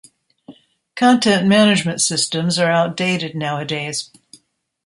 [0.95, 4.09] Content Management Systems are outdated now-a-days.